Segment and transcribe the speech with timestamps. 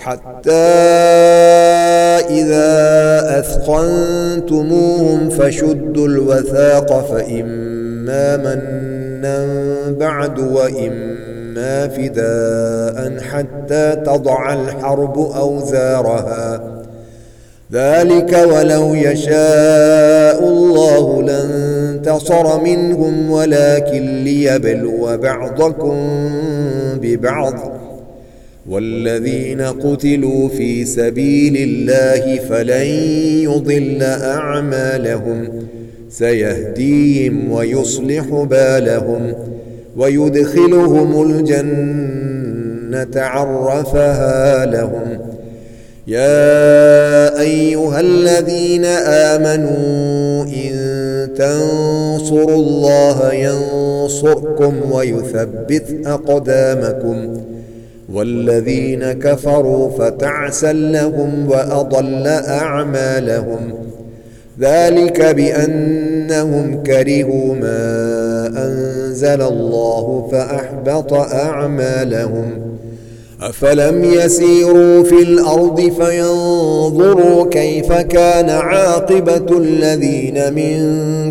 [0.00, 0.50] حتى
[2.30, 2.70] إذا
[3.38, 9.46] أثقنتموهم فشدوا الوثاق فإما منا
[9.90, 16.60] بعد وإما فداء حتى تضع الحرب أوزارها.
[17.72, 25.96] ذلك ولو يشاء الله لانتصر منهم ولكن ليبلو بعضكم
[27.02, 27.79] ببعض.
[28.68, 32.86] والذين قتلوا في سبيل الله فلن
[33.42, 35.48] يضل أعمالهم.
[36.10, 39.34] سيهديهم ويصلح بالهم.
[39.96, 45.18] ويدخلهم الجنة عرفها لهم.
[46.06, 50.70] يا أيها الذين آمنوا إن
[51.34, 57.40] تنصروا الله ينصركم ويثبت أقدامكم.
[58.14, 63.74] والذين كفروا فتعسا لهم وأضل أعمالهم.
[64.60, 72.50] ذلك بأنهم كرهوا ما أنزل الله فأحبط أعمالهم.
[73.42, 80.80] أفلم يسيروا في الأرض فينظروا كيف كان عاقبة الذين من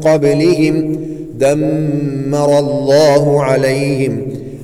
[0.00, 0.98] قبلهم.
[1.38, 4.33] دمر الله عليهم.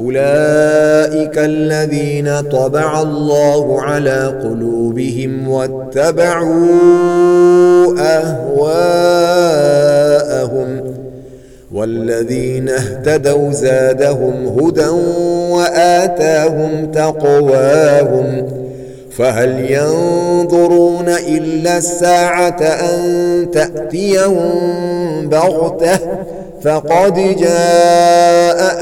[0.00, 6.66] أولئك الذين طبع الله على قلوبهم واتبعوا
[7.98, 9.52] أهواءهم
[11.72, 14.88] والذين اهتدوا زادهم هدى
[15.50, 18.48] وآتاهم تقواهم
[19.16, 23.00] فهل ينظرون إلا الساعة أن
[23.52, 25.98] تأتيهم بغتة
[26.62, 28.81] فقد جاء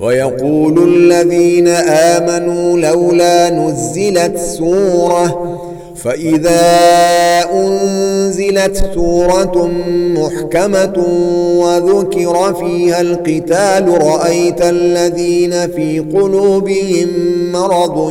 [0.00, 5.56] ويقول الذين آمنوا لولا نزلت سورة
[5.96, 6.60] فإذا
[7.52, 9.70] أنزلت سورة
[10.16, 11.04] محكمة
[11.56, 17.08] وذكر فيها القتال رأيت الذين في قلوبهم
[17.52, 18.10] مرض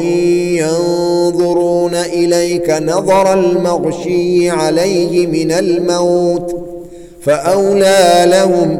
[0.60, 6.56] ينظرون إليك نظر المغشي عليه من الموت
[7.22, 8.80] فأولى لهم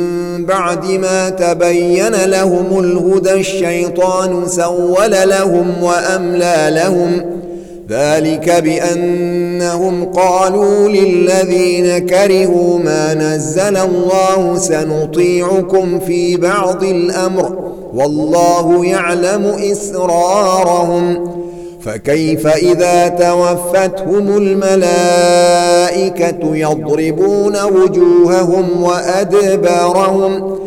[0.45, 7.41] بعد ما تبين لهم الهدى الشيطان سول لهم وأملى لهم
[7.89, 21.31] ذلك بأنهم قالوا للذين كرهوا ما نزل الله سنطيعكم في بعض الأمر والله يعلم إسرارهم
[21.83, 25.75] فكيف إذا توفتهم الملائكة
[26.55, 30.57] يضربون وجوههم وأدبارهم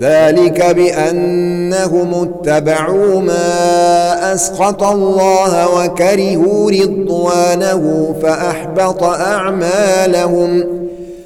[0.00, 10.64] ذلك بأنهم اتبعوا ما أسخط الله وكرهوا رضوانه فأحبط أعمالهم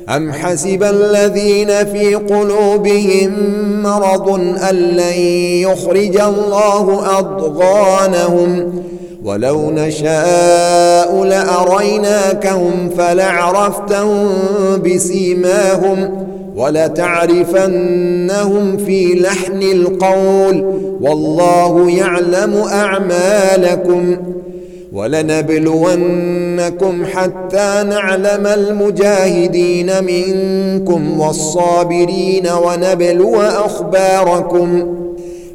[0.09, 3.33] أم حسب الذين في قلوبهم
[3.83, 4.31] مرض
[4.71, 5.19] أن لن
[5.63, 8.83] يخرج الله أضغانهم
[9.29, 14.29] ولو نشاء لأريناكهم فلعرفتهم
[14.87, 16.27] بسيماهم
[16.57, 17.57] ولتعرفنهم
[18.77, 20.65] في لحن القول
[21.01, 24.17] والله يعلم أعمالكم
[24.93, 34.95] ولنبلونكم حتى نعلم المجاهدين منكم والصابرين ونبلو أخباركم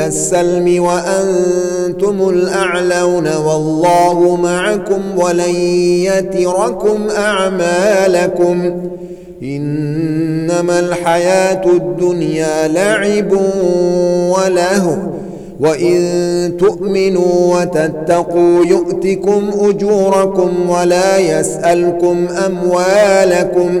[0.00, 5.54] إلى السلم وأنتم الأعلون والله معكم ولن
[6.04, 8.72] يتركم أعمالكم
[9.42, 13.32] إنما الحياة الدنيا لعب
[14.30, 15.10] وله
[15.60, 16.00] وإن
[16.58, 23.80] تؤمنوا وتتقوا يؤتكم أجوركم ولا يسألكم أموالكم